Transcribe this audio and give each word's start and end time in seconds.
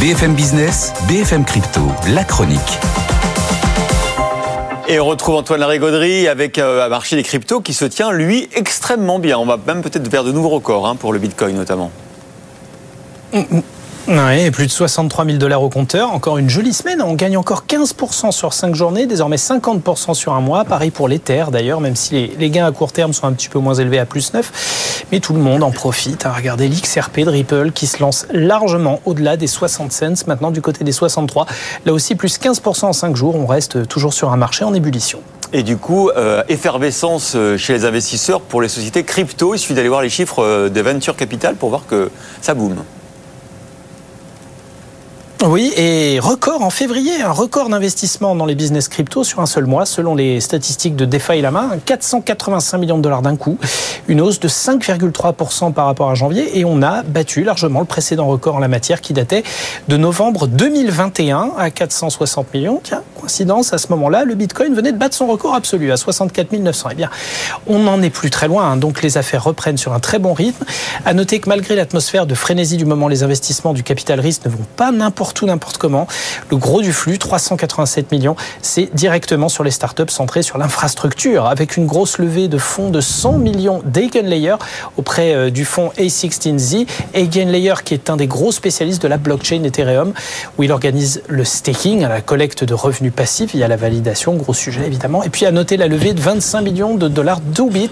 BFM 0.00 0.32
Business, 0.32 0.94
BFM 1.08 1.44
Crypto, 1.44 1.82
la 2.14 2.24
chronique. 2.24 2.78
Et 4.88 4.98
on 4.98 5.04
retrouve 5.04 5.34
Antoine 5.34 5.60
Larigauderie 5.60 6.26
avec 6.26 6.56
euh, 6.56 6.86
un 6.86 6.88
marché 6.88 7.16
des 7.16 7.22
cryptos 7.22 7.60
qui 7.60 7.74
se 7.74 7.84
tient, 7.84 8.10
lui, 8.10 8.48
extrêmement 8.54 9.18
bien. 9.18 9.36
On 9.36 9.44
va 9.44 9.58
même 9.58 9.82
peut-être 9.82 10.08
vers 10.08 10.24
de 10.24 10.32
nouveaux 10.32 10.48
records 10.48 10.86
hein, 10.86 10.96
pour 10.96 11.12
le 11.12 11.18
Bitcoin 11.18 11.54
notamment. 11.54 11.90
Ouais, 14.10 14.50
plus 14.50 14.66
de 14.66 14.72
63 14.72 15.24
000 15.24 15.38
dollars 15.38 15.62
au 15.62 15.68
compteur. 15.68 16.12
Encore 16.12 16.36
une 16.36 16.50
jolie 16.50 16.72
semaine. 16.72 17.00
On 17.00 17.14
gagne 17.14 17.36
encore 17.36 17.62
15% 17.68 18.32
sur 18.32 18.52
5 18.52 18.74
journées, 18.74 19.06
désormais 19.06 19.36
50% 19.36 20.14
sur 20.14 20.32
un 20.32 20.40
mois. 20.40 20.64
Pareil 20.64 20.90
pour 20.90 21.06
l'Ether 21.06 21.44
d'ailleurs, 21.52 21.80
même 21.80 21.94
si 21.94 22.32
les, 22.36 22.50
gains 22.50 22.66
à 22.66 22.72
court 22.72 22.90
terme 22.90 23.12
sont 23.12 23.28
un 23.28 23.32
petit 23.32 23.48
peu 23.48 23.60
moins 23.60 23.74
élevés 23.74 24.00
à 24.00 24.06
plus 24.06 24.34
9. 24.34 25.04
Mais 25.12 25.20
tout 25.20 25.32
le 25.32 25.38
monde 25.38 25.62
en 25.62 25.70
profite 25.70 26.26
à 26.26 26.32
regarder 26.32 26.68
l'XRP 26.68 27.20
de 27.20 27.30
Ripple 27.30 27.70
qui 27.70 27.86
se 27.86 28.00
lance 28.02 28.26
largement 28.32 28.98
au-delà 29.04 29.36
des 29.36 29.46
60 29.46 29.92
cents, 29.92 30.26
maintenant 30.26 30.50
du 30.50 30.60
côté 30.60 30.82
des 30.82 30.90
63. 30.90 31.46
Là 31.86 31.92
aussi, 31.92 32.16
plus 32.16 32.40
15% 32.40 32.86
en 32.86 32.92
5 32.92 33.14
jours. 33.14 33.36
On 33.36 33.46
reste 33.46 33.86
toujours 33.86 34.12
sur 34.12 34.32
un 34.32 34.36
marché 34.36 34.64
en 34.64 34.74
ébullition. 34.74 35.20
Et 35.52 35.62
du 35.62 35.76
coup, 35.76 36.10
euh, 36.10 36.42
effervescence 36.48 37.34
euh, 37.36 37.56
chez 37.56 37.74
les 37.74 37.84
investisseurs 37.84 38.40
pour 38.40 38.60
les 38.60 38.68
sociétés 38.68 39.04
crypto. 39.04 39.54
Il 39.54 39.58
suffit 39.58 39.74
d'aller 39.74 39.88
voir 39.88 40.02
les 40.02 40.10
chiffres 40.10 40.42
euh, 40.42 40.68
de 40.68 40.80
Venture 40.80 41.14
Capital 41.14 41.54
pour 41.54 41.68
voir 41.68 41.86
que 41.88 42.10
ça 42.40 42.54
boom. 42.54 42.74
Oui, 45.46 45.72
et 45.74 46.18
record 46.20 46.60
en 46.60 46.68
février, 46.68 47.22
un 47.22 47.32
record 47.32 47.70
d'investissement 47.70 48.36
dans 48.36 48.44
les 48.44 48.54
business 48.54 48.88
crypto 48.88 49.24
sur 49.24 49.40
un 49.40 49.46
seul 49.46 49.64
mois, 49.64 49.86
selon 49.86 50.14
les 50.14 50.38
statistiques 50.38 50.96
de 50.96 51.06
DeFi 51.06 51.40
Lama, 51.40 51.70
485 51.86 52.76
millions 52.76 52.98
de 52.98 53.02
dollars 53.02 53.22
d'un 53.22 53.36
coup, 53.36 53.56
une 54.06 54.20
hausse 54.20 54.38
de 54.38 54.48
5,3% 54.48 55.72
par 55.72 55.86
rapport 55.86 56.10
à 56.10 56.14
janvier, 56.14 56.58
et 56.58 56.66
on 56.66 56.82
a 56.82 57.02
battu 57.02 57.42
largement 57.42 57.80
le 57.80 57.86
précédent 57.86 58.26
record 58.26 58.56
en 58.56 58.58
la 58.58 58.68
matière 58.68 59.00
qui 59.00 59.14
datait 59.14 59.42
de 59.88 59.96
novembre 59.96 60.46
2021 60.46 61.52
à 61.56 61.70
460 61.70 62.52
millions. 62.52 62.80
Tiens, 62.84 63.02
à 63.24 63.78
ce 63.78 63.86
moment-là, 63.90 64.24
le 64.24 64.34
Bitcoin 64.34 64.74
venait 64.74 64.92
de 64.92 64.98
battre 64.98 65.14
son 65.14 65.26
record 65.26 65.54
absolu 65.54 65.92
à 65.92 65.96
64 65.96 66.52
900. 66.52 66.88
Eh 66.92 66.94
bien, 66.94 67.10
on 67.66 67.80
n'en 67.80 68.02
est 68.02 68.10
plus 68.10 68.30
très 68.30 68.48
loin, 68.48 68.64
hein. 68.72 68.76
donc 68.76 69.02
les 69.02 69.18
affaires 69.18 69.44
reprennent 69.44 69.76
sur 69.76 69.92
un 69.92 70.00
très 70.00 70.18
bon 70.18 70.32
rythme. 70.32 70.64
À 71.04 71.14
noter 71.14 71.40
que 71.40 71.48
malgré 71.48 71.74
l'atmosphère 71.76 72.26
de 72.26 72.34
frénésie 72.34 72.76
du 72.76 72.84
moment, 72.84 73.08
les 73.08 73.22
investissements 73.22 73.72
du 73.72 73.82
capital 73.82 74.20
risque 74.20 74.44
ne 74.46 74.50
vont 74.50 74.66
pas 74.76 74.92
n'importe 74.92 75.36
tout 75.36 75.46
n'importe 75.46 75.78
comment. 75.78 76.06
Le 76.50 76.56
gros 76.56 76.82
du 76.82 76.92
flux, 76.92 77.18
387 77.18 78.12
millions, 78.12 78.36
c'est 78.62 78.94
directement 78.94 79.48
sur 79.48 79.64
les 79.64 79.70
startups 79.70 80.08
centrées 80.08 80.42
sur 80.42 80.58
l'infrastructure, 80.58 81.46
avec 81.46 81.76
une 81.76 81.86
grosse 81.86 82.18
levée 82.18 82.48
de 82.48 82.58
fonds 82.58 82.90
de 82.90 83.00
100 83.00 83.38
millions 83.38 83.82
d'Eigenlayer 83.84 84.56
auprès 84.96 85.34
euh, 85.34 85.50
du 85.50 85.64
fonds 85.64 85.92
A16Z. 85.98 86.86
Eigenlayer, 87.14 87.74
qui 87.84 87.94
est 87.94 88.10
un 88.10 88.16
des 88.16 88.26
gros 88.26 88.52
spécialistes 88.52 89.02
de 89.02 89.08
la 89.08 89.18
blockchain 89.18 89.62
Ethereum, 89.64 90.12
où 90.58 90.62
il 90.62 90.72
organise 90.72 91.22
le 91.28 91.44
staking, 91.44 92.02
la 92.02 92.20
collecte 92.20 92.64
de 92.64 92.74
revenus 92.74 93.09
passifs 93.10 93.54
via 93.54 93.68
la 93.68 93.76
validation, 93.76 94.34
gros 94.34 94.54
sujet 94.54 94.86
évidemment. 94.86 95.22
Et 95.22 95.30
puis 95.30 95.46
à 95.46 95.50
noter 95.50 95.76
la 95.76 95.88
levée 95.88 96.12
de 96.12 96.20
25 96.20 96.60
millions 96.62 96.94
de 96.94 97.08
dollars 97.08 97.40
d'Ubit, 97.40 97.90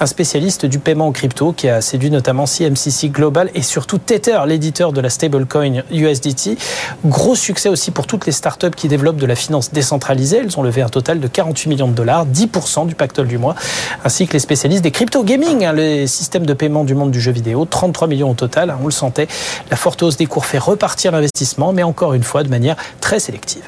un 0.00 0.06
spécialiste 0.06 0.66
du 0.66 0.78
paiement 0.78 1.08
en 1.08 1.12
crypto 1.12 1.52
qui 1.52 1.68
a 1.68 1.80
séduit 1.80 2.10
notamment 2.10 2.46
CMCC 2.46 3.08
Global 3.10 3.50
et 3.54 3.62
surtout 3.62 3.98
Tether, 3.98 4.40
l'éditeur 4.46 4.92
de 4.92 5.00
la 5.00 5.10
stablecoin 5.10 5.82
USDT. 5.90 6.56
Gros 7.04 7.34
succès 7.34 7.68
aussi 7.68 7.90
pour 7.90 8.06
toutes 8.06 8.26
les 8.26 8.32
startups 8.32 8.70
qui 8.76 8.88
développent 8.88 9.16
de 9.16 9.26
la 9.26 9.36
finance 9.36 9.72
décentralisée. 9.72 10.38
Elles 10.38 10.58
ont 10.58 10.62
levé 10.62 10.82
un 10.82 10.88
total 10.88 11.20
de 11.20 11.28
48 11.28 11.68
millions 11.68 11.88
de 11.88 11.94
dollars, 11.94 12.26
10% 12.26 12.86
du 12.86 12.94
pactole 12.94 13.28
du 13.28 13.38
mois, 13.38 13.54
ainsi 14.04 14.26
que 14.26 14.32
les 14.32 14.38
spécialistes 14.38 14.82
des 14.82 14.90
crypto 14.90 15.22
gaming, 15.22 15.64
hein, 15.64 15.72
les 15.72 16.06
systèmes 16.06 16.46
de 16.46 16.54
paiement 16.54 16.84
du 16.84 16.94
monde 16.94 17.10
du 17.10 17.20
jeu 17.20 17.32
vidéo, 17.32 17.64
33 17.64 18.08
millions 18.08 18.30
au 18.30 18.34
total. 18.34 18.70
Hein, 18.70 18.78
on 18.82 18.86
le 18.86 18.92
sentait. 18.92 19.28
La 19.70 19.76
forte 19.76 20.02
hausse 20.02 20.16
des 20.16 20.26
cours 20.26 20.46
fait 20.46 20.58
repartir 20.58 21.12
l'investissement, 21.12 21.72
mais 21.72 21.82
encore 21.82 22.14
une 22.14 22.22
fois 22.22 22.42
de 22.42 22.48
manière 22.48 22.76
très 23.00 23.20
sélective. 23.20 23.64